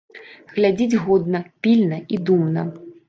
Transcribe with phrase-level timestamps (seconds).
[0.53, 2.65] Глядзіць годна, пільна і думна.